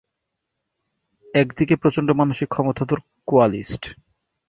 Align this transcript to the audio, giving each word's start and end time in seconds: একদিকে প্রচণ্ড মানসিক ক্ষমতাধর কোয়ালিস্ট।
একদিকে 1.33 1.75
প্রচণ্ড 1.75 2.09
মানসিক 2.11 2.47
ক্ষমতাধর 2.49 2.99
কোয়ালিস্ট। 3.27 3.83